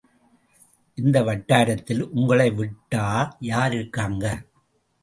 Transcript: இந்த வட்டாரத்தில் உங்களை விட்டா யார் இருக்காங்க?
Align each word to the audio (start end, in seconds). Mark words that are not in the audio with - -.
இந்த 0.97 1.17
வட்டாரத்தில் 1.23 2.01
உங்களை 2.09 2.49
விட்டா 2.51 3.05
யார் 3.39 3.73
இருக்காங்க? 3.73 4.25